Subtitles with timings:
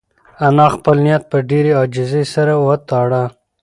[0.47, 3.23] انا خپل نیت په ډېرې عاجزۍ سره وتاړه.